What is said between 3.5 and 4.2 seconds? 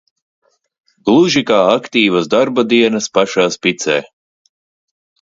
spicē.